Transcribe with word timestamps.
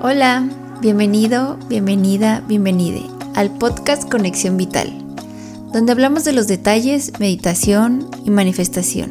Hola, 0.00 0.48
bienvenido, 0.80 1.58
bienvenida, 1.66 2.44
bienvenide 2.46 3.02
al 3.34 3.50
podcast 3.50 4.08
Conexión 4.08 4.56
Vital, 4.56 4.92
donde 5.72 5.90
hablamos 5.90 6.22
de 6.22 6.32
los 6.32 6.46
detalles, 6.46 7.18
meditación 7.18 8.08
y 8.24 8.30
manifestación. 8.30 9.10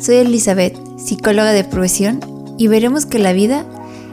Soy 0.00 0.18
Elizabeth, 0.18 0.78
psicóloga 0.98 1.50
de 1.50 1.64
profesión, 1.64 2.20
y 2.56 2.68
veremos 2.68 3.06
que 3.06 3.18
la 3.18 3.32
vida 3.32 3.66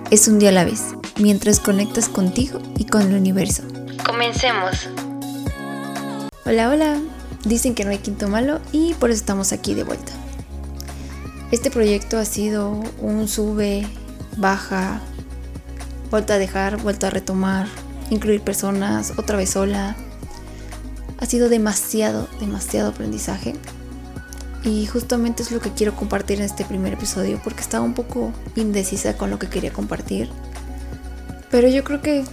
es 0.09 0.27
un 0.27 0.39
día 0.39 0.49
a 0.49 0.53
la 0.53 0.65
vez, 0.65 0.81
mientras 1.19 1.59
conectas 1.59 2.09
contigo 2.09 2.59
y 2.79 2.86
con 2.86 3.04
el 3.04 3.13
universo. 3.13 3.61
Comencemos. 4.04 4.89
Hola, 6.47 6.70
hola. 6.70 6.99
Dicen 7.45 7.75
que 7.75 7.86
no 7.86 7.91
hay 7.91 7.99
quinto 7.99 8.27
malo 8.27 8.59
y 8.71 8.95
por 8.95 9.11
eso 9.11 9.20
estamos 9.20 9.52
aquí 9.52 9.75
de 9.75 9.83
vuelta. 9.83 10.13
Este 11.52 11.70
proyecto 11.70 12.18
ha 12.18 12.25
sido 12.25 12.81
un 12.99 13.27
sube, 13.27 13.86
baja, 14.38 14.99
vuelta 16.12 16.34
a 16.34 16.38
dejar, 16.38 16.82
vuelta 16.82 17.07
a 17.07 17.09
retomar, 17.09 17.67
incluir 18.09 18.41
personas, 18.41 19.13
otra 19.17 19.38
vez 19.38 19.52
sola. 19.52 19.95
Ha 21.18 21.26
sido 21.26 21.49
demasiado, 21.49 22.27
demasiado 22.40 22.90
aprendizaje. 22.90 23.55
Y 24.63 24.85
justamente 24.85 25.41
es 25.41 25.52
lo 25.52 25.59
que 25.59 25.71
quiero 25.71 25.95
compartir 25.95 26.40
en 26.40 26.45
este 26.45 26.66
primer 26.66 26.94
episodio 26.94 27.40
porque 27.44 27.62
estaba 27.62 27.84
un 27.84 27.94
poco 27.94 28.32
indecisa 28.55 29.18
con 29.18 29.32
lo 29.32 29.40
que 29.40 29.48
quería 29.48 29.73
compartir. 29.73 30.30
Pero 31.49 31.68
yo 31.68 31.84
creo 31.84 32.02
que 32.02 32.23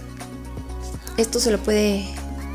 esto 1.17 1.39
se 1.39 1.51
lo 1.51 1.57
puede, 1.57 2.05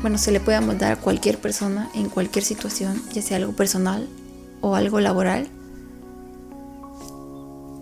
bueno, 0.01 0.17
se 0.17 0.31
le 0.31 0.39
puede 0.39 0.57
amoldar 0.57 0.93
a 0.93 0.95
cualquier 0.95 1.39
persona 1.39 1.89
en 1.93 2.09
cualquier 2.09 2.45
situación, 2.45 3.01
ya 3.11 3.21
sea 3.21 3.37
algo 3.37 3.53
personal 3.53 4.07
o 4.61 4.75
algo 4.75 4.99
laboral. 4.99 5.47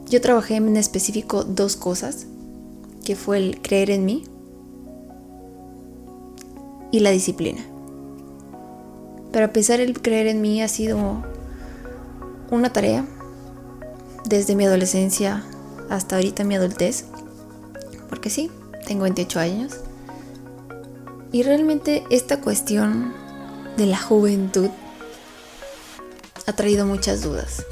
Yo 0.09 0.21
trabajé 0.21 0.55
en 0.55 0.77
específico 0.77 1.43
dos 1.43 1.75
cosas 1.75 2.27
que 3.03 3.15
fue 3.15 3.37
el 3.37 3.61
creer 3.61 3.91
en 3.91 4.05
mí 4.05 4.23
y 6.91 6.99
la 6.99 7.11
disciplina. 7.11 7.61
Pero 9.31 9.45
a 9.45 9.53
pesar 9.53 9.79
el 9.79 10.01
creer 10.01 10.27
en 10.27 10.41
mí 10.41 10.61
ha 10.61 10.67
sido 10.67 11.23
una 12.51 12.71
tarea 12.71 13.05
desde 14.25 14.55
mi 14.55 14.65
adolescencia 14.65 15.43
hasta 15.89 16.15
ahorita 16.15 16.43
mi 16.43 16.55
adultez, 16.55 17.05
porque 18.09 18.29
sí, 18.29 18.51
tengo 18.85 19.03
28 19.03 19.39
años. 19.39 19.73
Y 21.31 21.41
realmente 21.41 22.03
esta 22.11 22.41
cuestión 22.41 23.11
de 23.75 23.87
la 23.87 23.97
juventud 23.97 24.69
ha 26.45 26.53
traído 26.53 26.85
muchas 26.85 27.23
dudas, 27.23 27.65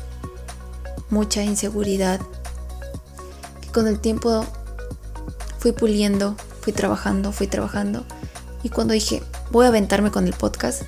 mucha 1.11 1.43
inseguridad, 1.43 2.19
que 3.61 3.69
con 3.69 3.87
el 3.87 3.99
tiempo 3.99 4.45
fui 5.61 5.73
puliendo, 5.73 6.35
fui 6.61 6.73
trabajando, 6.73 7.31
fui 7.31 7.45
trabajando. 7.45 8.03
Y 8.63 8.69
cuando 8.69 8.95
dije, 8.95 9.21
voy 9.51 9.65
a 9.65 9.69
aventarme 9.69 10.09
con 10.09 10.25
el 10.25 10.33
podcast, 10.33 10.81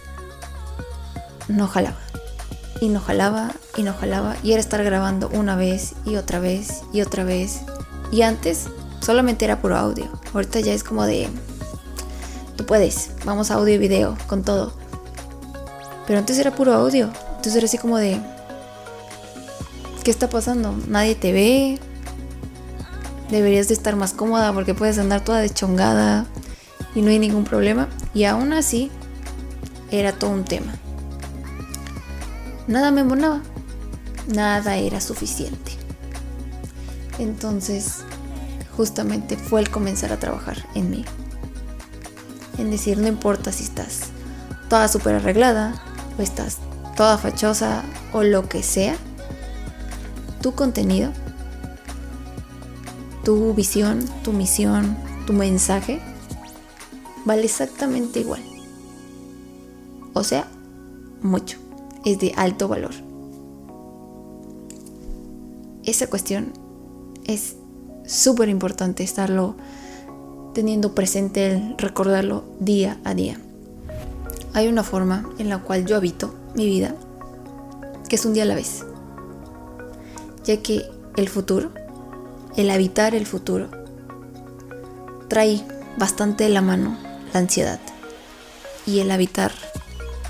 no 1.48 1.68
jalaba. 1.68 2.00
Y 2.82 2.90
no 2.90 3.00
jalaba, 3.00 3.52
y 3.78 3.84
no 3.84 3.94
jalaba. 3.94 4.36
Y 4.42 4.52
era 4.52 4.60
estar 4.60 4.84
grabando 4.84 5.30
una 5.30 5.56
vez 5.56 5.94
y 6.06 6.16
otra 6.16 6.40
vez 6.40 6.82
y 6.92 7.02
otra 7.02 7.24
vez. 7.24 7.62
Y 8.12 8.24
antes 8.24 8.66
solamente 9.00 9.46
era 9.46 9.62
puro 9.62 9.78
audio. 9.78 10.10
Ahorita 10.34 10.60
ya 10.60 10.74
es 10.74 10.84
como 10.84 11.06
de, 11.06 11.30
tú 12.56 12.66
puedes, 12.66 13.12
vamos 13.26 13.52
a 13.52 13.56
audio 13.56 13.76
y 13.76 13.78
video, 13.78 14.18
con 14.26 14.44
todo. 14.44 14.74
Pero 16.08 16.18
antes 16.18 16.40
era 16.40 16.50
puro 16.50 16.74
audio. 16.74 17.12
Entonces 17.28 17.56
era 17.56 17.66
así 17.66 17.78
como 17.78 17.98
de, 17.98 18.20
¿qué 20.04 20.10
está 20.10 20.30
pasando? 20.30 20.76
Nadie 20.88 21.14
te 21.14 21.32
ve, 21.32 21.80
deberías 23.38 23.68
de 23.68 23.74
estar 23.74 23.96
más 23.96 24.14
cómoda 24.14 24.54
porque 24.54 24.74
puedes 24.74 24.98
andar 25.00 25.24
toda 25.24 25.40
deschongada 25.40 26.26
y 26.96 27.02
no 27.02 27.10
hay 27.10 27.20
ningún 27.20 27.44
problema. 27.44 27.90
Y 28.14 28.26
aún 28.26 28.54
así, 28.54 28.92
era 29.92 30.14
todo 30.14 30.30
un 30.32 30.46
tema. 30.46 30.74
Nada 32.68 32.92
me 32.92 33.02
embonaba, 33.02 33.42
nada 34.28 34.78
era 34.78 35.02
suficiente. 35.02 35.72
Entonces, 37.20 38.00
justamente 38.78 39.38
fue 39.38 39.62
el 39.62 39.70
comenzar 39.70 40.14
a 40.14 40.20
trabajar 40.20 40.66
en 40.76 40.90
mí. 40.90 41.06
En 42.58 42.72
decir, 42.72 42.98
no 42.98 43.08
importa 43.08 43.52
si 43.52 43.64
estás 43.64 44.10
toda 44.70 44.88
súper 44.88 45.16
arreglada, 45.16 45.82
o 46.18 46.22
estás 46.22 46.58
toda 46.96 47.18
fachosa, 47.18 47.84
o 48.14 48.24
lo 48.24 48.48
que 48.48 48.64
sea, 48.64 48.96
tu 50.42 50.54
contenido 50.54 51.12
tu 53.24 53.54
visión, 53.54 54.06
tu 54.24 54.34
misión, 54.34 54.98
tu 55.26 55.34
mensaje 55.34 56.02
vale 57.26 57.46
exactamente 57.46 58.20
igual. 58.20 58.42
O 60.14 60.24
sea, 60.24 60.48
mucho. 61.22 61.58
Es 62.06 62.20
de 62.20 62.34
alto 62.36 62.68
valor. 62.68 62.92
Esa 65.86 66.08
cuestión 66.08 66.52
es 67.26 67.56
súper 68.06 68.50
importante 68.50 69.04
estarlo 69.04 69.56
teniendo 70.54 70.94
presente, 70.94 71.76
recordarlo 71.78 72.44
día 72.60 73.00
a 73.06 73.14
día. 73.14 73.40
Hay 74.54 74.68
una 74.68 74.84
forma 74.84 75.30
en 75.40 75.50
la 75.50 75.60
cual 75.60 75.86
yo 75.86 75.96
habito 75.96 76.36
mi 76.56 76.66
vida, 76.66 76.96
que 78.08 78.18
es 78.18 78.26
un 78.26 78.34
día 78.34 78.44
a 78.44 78.46
la 78.46 78.56
vez, 78.56 78.86
ya 80.44 80.58
que 80.62 80.84
el 81.16 81.30
futuro 81.30 81.72
el 82.56 82.70
habitar 82.70 83.16
el 83.16 83.26
futuro 83.26 83.70
trae 85.28 85.66
bastante 85.98 86.44
de 86.44 86.50
la 86.50 86.62
mano 86.62 86.98
la 87.34 87.40
ansiedad 87.40 87.80
y 88.86 89.00
el 89.00 89.12
habitar 89.12 89.52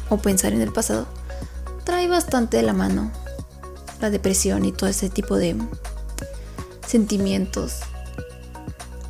o 0.10 0.18
pensar 0.18 0.54
en 0.54 0.62
el 0.62 0.72
pasado 0.72 1.08
trae 1.84 2.08
bastante 2.08 2.58
de 2.58 2.64
la 2.64 2.74
mano 2.74 3.12
la 4.00 4.10
depresión 4.10 4.66
y 4.66 4.72
todo 4.72 4.90
ese 4.90 5.10
tipo 5.10 5.38
de 5.38 5.56
sentimientos 6.86 7.80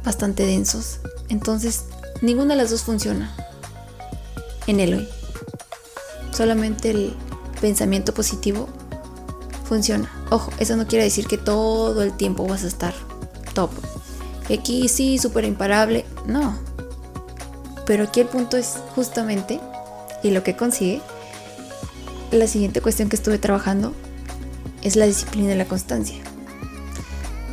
bastante 0.03 0.45
densos. 0.45 0.99
Entonces, 1.29 1.85
ninguna 2.21 2.55
de 2.55 2.61
las 2.61 2.69
dos 2.69 2.83
funciona 2.83 3.35
en 4.67 4.79
el 4.79 4.93
hoy. 4.93 5.09
Solamente 6.31 6.91
el 6.91 7.15
pensamiento 7.61 8.13
positivo 8.13 8.67
funciona. 9.65 10.22
Ojo, 10.33 10.51
eso 10.57 10.75
no 10.75 10.87
quiere 10.87 11.03
decir 11.03 11.27
que 11.27 11.37
todo 11.37 12.01
el 12.01 12.11
tiempo 12.11 12.47
vas 12.47 12.63
a 12.63 12.67
estar 12.67 12.95
top. 13.53 13.69
Aquí 14.51 14.89
sí, 14.89 15.19
súper 15.19 15.45
imparable. 15.45 16.05
No. 16.25 16.57
Pero 17.85 18.05
aquí 18.05 18.21
el 18.21 18.25
punto 18.25 18.57
es 18.57 18.79
justamente, 18.95 19.59
y 20.23 20.31
lo 20.31 20.41
que 20.41 20.55
consigue, 20.55 21.01
la 22.31 22.47
siguiente 22.47 22.81
cuestión 22.81 23.09
que 23.09 23.15
estuve 23.15 23.37
trabajando 23.37 23.93
es 24.81 24.95
la 24.95 25.05
disciplina 25.05 25.53
y 25.53 25.55
la 25.55 25.65
constancia. 25.65 26.17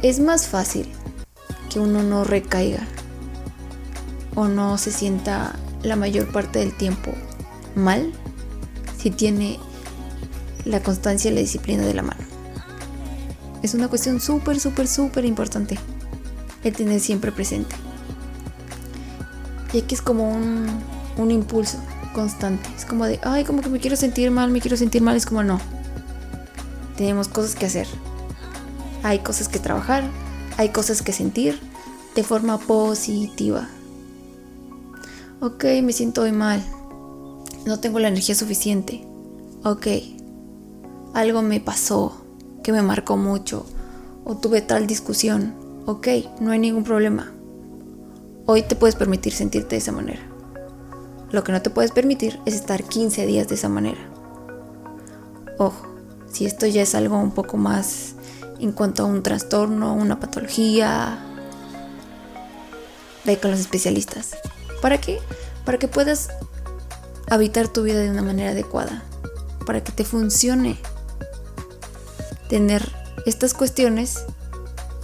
Es 0.01 0.19
más 0.19 0.47
fácil 0.47 0.91
que 1.69 1.81
uno 1.81 2.03
no 2.03 2.25
recaiga 2.25 2.89
o 4.35 4.49
no 4.49 4.79
se 4.79 4.91
sienta 4.91 5.55
la 5.83 5.97
mayor 5.97 6.33
parte 6.33 6.61
del 6.61 6.75
tiempo 6.75 7.13
mal 7.75 8.11
si 8.97 9.11
tiene 9.11 9.59
la 10.65 10.83
constancia 10.83 11.31
y 11.31 11.35
la 11.35 11.41
disciplina 11.41 11.85
de 11.85 11.93
la 11.93 12.03
mano. 12.05 12.20
Es 13.63 13.75
una 13.75 13.89
cuestión 13.89 14.21
súper, 14.21 14.59
súper, 14.59 14.89
súper 14.89 15.25
importante 15.25 15.79
el 16.65 16.75
tener 16.75 17.01
siempre 17.01 17.33
presente. 17.33 17.75
Y 19.73 19.79
aquí 19.79 19.95
es 19.95 20.03
como 20.03 20.31
un, 20.31 20.67
un 21.17 21.31
impulso 21.31 21.79
constante. 22.15 22.69
Es 22.77 22.85
como 22.85 23.07
de, 23.07 23.21
ay, 23.23 23.45
como 23.45 23.63
que 23.63 23.69
me 23.69 23.79
quiero 23.79 23.97
sentir 23.97 24.31
mal, 24.31 24.51
me 24.51 24.61
quiero 24.61 24.77
sentir 24.77 25.03
mal. 25.03 25.17
Es 25.17 25.27
como 25.27 25.43
no. 25.43 25.61
Tenemos 26.97 27.29
cosas 27.29 27.55
que 27.55 27.67
hacer. 27.67 27.87
Hay 29.03 29.21
cosas 29.21 29.49
que 29.49 29.59
trabajar, 29.59 30.05
hay 30.59 30.71
cosas 30.71 31.03
que 31.03 31.13
sentir 31.13 31.59
de 32.15 32.25
forma 32.25 32.59
positiva. 32.59 33.69
Ok, 35.41 35.65
me 35.83 35.93
siento 35.93 36.23
hoy 36.23 36.33
mal. 36.33 36.63
No 37.65 37.81
tengo 37.81 37.99
la 37.99 38.09
energía 38.09 38.35
suficiente. 38.35 39.07
Ok, 39.65 39.87
algo 41.15 41.43
me 41.43 41.61
pasó 41.61 42.20
que 42.63 42.73
me 42.73 42.83
marcó 42.83 43.17
mucho 43.17 43.67
o 44.25 44.37
tuve 44.37 44.61
tal 44.61 44.87
discusión. 44.87 45.55
Ok, 45.87 46.09
no 46.41 46.51
hay 46.51 46.59
ningún 46.59 46.85
problema. 46.85 47.33
Hoy 48.47 48.63
te 48.63 48.77
puedes 48.77 48.97
permitir 48.97 49.33
sentirte 49.33 49.71
de 49.71 49.79
esa 49.79 49.93
manera. 49.93 50.21
Lo 51.31 51.45
que 51.45 51.53
no 51.53 51.63
te 51.63 51.71
puedes 51.71 51.93
permitir 51.93 52.41
es 52.47 52.55
estar 52.55 52.83
15 52.83 53.27
días 53.27 53.49
de 53.49 53.55
esa 53.55 53.69
manera. 53.69 54.01
Ojo, 55.59 55.87
si 56.31 56.47
esto 56.47 56.67
ya 56.67 56.83
es 56.83 56.95
algo 56.95 57.19
un 57.19 57.33
poco 57.33 57.57
más 57.57 58.15
en 58.59 58.73
cuanto 58.73 59.03
a 59.03 59.07
un 59.07 59.23
trastorno, 59.23 59.95
una 59.95 60.21
patología, 60.21 61.19
ve 63.25 63.39
con 63.39 63.51
los 63.51 63.61
especialistas. 63.61 64.37
¿Para 64.83 64.99
qué? 64.99 65.19
Para 65.65 65.79
que 65.79 65.89
puedas 65.89 66.31
habitar 67.29 67.69
tu 67.69 67.83
vida 67.83 68.01
de 68.01 68.11
una 68.11 68.23
manera 68.23 68.51
adecuada, 68.51 69.05
para 69.67 69.85
que 69.85 69.93
te 69.93 70.05
funcione 70.05 70.79
tener 72.51 72.93
estas 73.25 73.55
cuestiones 73.55 74.25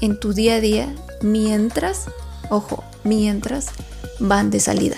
en 0.02 0.20
tu 0.20 0.34
día 0.34 0.56
a 0.56 0.60
día 0.60 0.94
mientras 1.22 2.08
Ojo, 2.48 2.84
mientras 3.02 3.66
van 4.20 4.50
de 4.50 4.60
salida. 4.60 4.96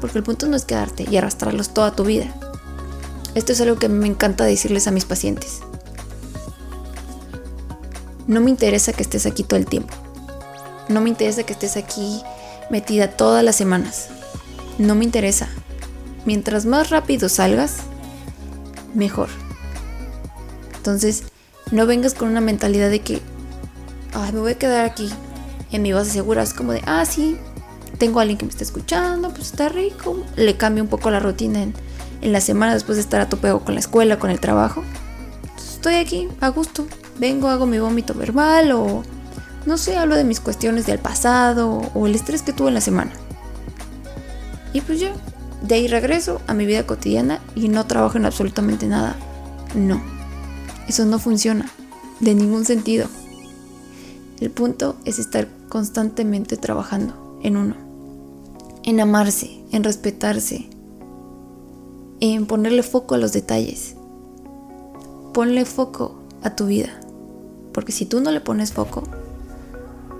Porque 0.00 0.18
el 0.18 0.24
punto 0.24 0.46
no 0.46 0.56
es 0.56 0.64
quedarte 0.64 1.04
y 1.08 1.16
arrastrarlos 1.16 1.74
toda 1.74 1.94
tu 1.94 2.04
vida. 2.04 2.34
Esto 3.34 3.52
es 3.52 3.60
algo 3.60 3.76
que 3.76 3.88
me 3.88 4.06
encanta 4.06 4.44
decirles 4.44 4.86
a 4.86 4.90
mis 4.90 5.04
pacientes. 5.04 5.60
No 8.26 8.40
me 8.40 8.50
interesa 8.50 8.92
que 8.92 9.02
estés 9.02 9.26
aquí 9.26 9.42
todo 9.42 9.58
el 9.58 9.66
tiempo. 9.66 9.94
No 10.88 11.00
me 11.00 11.10
interesa 11.10 11.44
que 11.44 11.52
estés 11.52 11.76
aquí 11.76 12.22
metida 12.70 13.08
todas 13.08 13.44
las 13.44 13.56
semanas. 13.56 14.08
No 14.78 14.94
me 14.94 15.04
interesa. 15.04 15.48
Mientras 16.24 16.64
más 16.64 16.90
rápido 16.90 17.28
salgas, 17.28 17.78
mejor. 18.94 19.28
Entonces, 20.82 21.22
no 21.70 21.86
vengas 21.86 22.12
con 22.12 22.28
una 22.28 22.40
mentalidad 22.40 22.90
de 22.90 23.02
que, 23.02 23.22
ay, 24.14 24.32
me 24.32 24.40
voy 24.40 24.50
a 24.50 24.58
quedar 24.58 24.84
aquí 24.84 25.08
en 25.70 25.82
mi 25.82 25.92
base 25.92 26.10
segura. 26.10 26.42
Es 26.42 26.54
como 26.54 26.72
de, 26.72 26.82
ah, 26.86 27.06
sí, 27.06 27.36
tengo 27.98 28.18
a 28.18 28.22
alguien 28.22 28.36
que 28.36 28.46
me 28.46 28.50
está 28.50 28.64
escuchando, 28.64 29.28
pues 29.28 29.52
está 29.52 29.68
rico. 29.68 30.24
Le 30.34 30.56
cambio 30.56 30.82
un 30.82 30.88
poco 30.90 31.08
la 31.12 31.20
rutina 31.20 31.62
en, 31.62 31.72
en 32.20 32.32
la 32.32 32.40
semana 32.40 32.74
después 32.74 32.96
de 32.96 33.02
estar 33.02 33.20
a 33.20 33.28
tope 33.28 33.52
con 33.64 33.74
la 33.74 33.80
escuela, 33.80 34.18
con 34.18 34.30
el 34.30 34.40
trabajo. 34.40 34.82
estoy 35.56 35.94
aquí, 35.94 36.28
a 36.40 36.48
gusto. 36.48 36.84
Vengo, 37.20 37.46
hago 37.46 37.64
mi 37.64 37.78
vómito 37.78 38.12
verbal 38.12 38.72
o, 38.72 39.04
no 39.64 39.78
sé, 39.78 39.96
hablo 39.96 40.16
de 40.16 40.24
mis 40.24 40.40
cuestiones 40.40 40.84
del 40.84 40.98
pasado 40.98 41.92
o 41.94 42.08
el 42.08 42.16
estrés 42.16 42.42
que 42.42 42.52
tuve 42.52 42.70
en 42.70 42.74
la 42.74 42.80
semana. 42.80 43.12
Y 44.72 44.80
pues 44.80 44.98
ya, 44.98 45.12
de 45.62 45.76
ahí 45.76 45.86
regreso 45.86 46.40
a 46.48 46.54
mi 46.54 46.66
vida 46.66 46.84
cotidiana 46.88 47.40
y 47.54 47.68
no 47.68 47.86
trabajo 47.86 48.18
en 48.18 48.26
absolutamente 48.26 48.88
nada. 48.88 49.14
No, 49.76 50.02
eso 50.88 51.04
no 51.04 51.18
funciona, 51.18 51.70
de 52.20 52.34
ningún 52.34 52.64
sentido. 52.64 53.08
El 54.40 54.50
punto 54.50 54.96
es 55.04 55.18
estar 55.18 55.48
constantemente 55.68 56.56
trabajando 56.56 57.38
en 57.42 57.56
uno, 57.56 57.76
en 58.82 59.00
amarse, 59.00 59.62
en 59.70 59.84
respetarse, 59.84 60.68
en 62.20 62.46
ponerle 62.46 62.82
foco 62.82 63.14
a 63.14 63.18
los 63.18 63.32
detalles. 63.32 63.94
Ponle 65.32 65.64
foco 65.64 66.16
a 66.42 66.56
tu 66.56 66.66
vida, 66.66 66.90
porque 67.72 67.92
si 67.92 68.04
tú 68.04 68.20
no 68.20 68.30
le 68.30 68.40
pones 68.40 68.72
foco, 68.72 69.04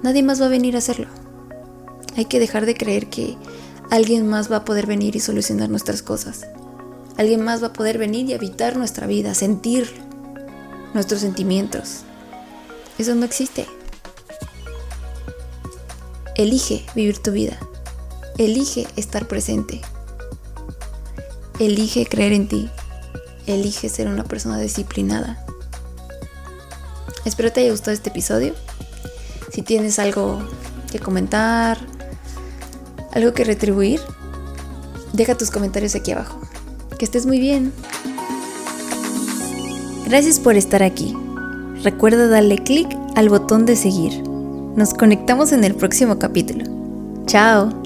nadie 0.02 0.22
más 0.22 0.40
va 0.40 0.46
a 0.46 0.50
venir 0.50 0.74
a 0.74 0.78
hacerlo. 0.78 1.08
Hay 2.16 2.26
que 2.26 2.40
dejar 2.40 2.66
de 2.66 2.74
creer 2.74 3.08
que 3.08 3.36
alguien 3.90 4.26
más 4.26 4.50
va 4.50 4.56
a 4.56 4.64
poder 4.64 4.86
venir 4.86 5.16
y 5.16 5.20
solucionar 5.20 5.68
nuestras 5.68 6.02
cosas. 6.02 6.46
Alguien 7.16 7.42
más 7.42 7.62
va 7.62 7.68
a 7.68 7.72
poder 7.72 7.98
venir 7.98 8.26
y 8.28 8.32
habitar 8.32 8.76
nuestra 8.76 9.06
vida, 9.06 9.34
sentir 9.34 9.86
nuestros 10.94 11.20
sentimientos. 11.20 12.02
Eso 12.98 13.14
no 13.14 13.24
existe. 13.24 13.66
Elige 16.36 16.84
vivir 16.94 17.18
tu 17.18 17.32
vida. 17.32 17.58
Elige 18.38 18.86
estar 18.96 19.28
presente. 19.28 19.80
Elige 21.58 22.06
creer 22.06 22.32
en 22.32 22.48
ti. 22.48 22.70
Elige 23.46 23.88
ser 23.88 24.08
una 24.08 24.24
persona 24.24 24.58
disciplinada. 24.58 25.44
Espero 27.24 27.52
te 27.52 27.60
haya 27.60 27.70
gustado 27.70 27.92
este 27.92 28.10
episodio. 28.10 28.54
Si 29.52 29.62
tienes 29.62 29.98
algo 29.98 30.42
que 30.90 30.98
comentar, 30.98 31.78
algo 33.12 33.32
que 33.32 33.44
retribuir, 33.44 34.00
deja 35.12 35.36
tus 35.36 35.50
comentarios 35.50 35.94
aquí 35.94 36.12
abajo. 36.12 36.40
Que 36.98 37.04
estés 37.04 37.26
muy 37.26 37.38
bien. 37.38 37.72
Gracias 40.12 40.38
por 40.38 40.56
estar 40.56 40.82
aquí. 40.82 41.16
Recuerda 41.82 42.28
darle 42.28 42.58
clic 42.58 42.86
al 43.14 43.30
botón 43.30 43.64
de 43.64 43.76
seguir. 43.76 44.12
Nos 44.76 44.92
conectamos 44.92 45.52
en 45.52 45.64
el 45.64 45.74
próximo 45.74 46.18
capítulo. 46.18 46.66
Chao. 47.24 47.81